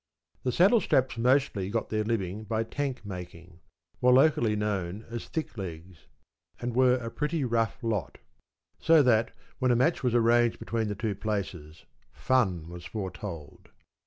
[0.41, 3.59] The Saddlestraps mostly got their living by tankmaking,
[4.01, 6.07] were locally known as ‘Thicklegs,’
[6.59, 8.17] and were a pretty rough lot.
[8.79, 9.29] So that,
[9.59, 13.69] when a match was arranged between the two places, fun was foretold.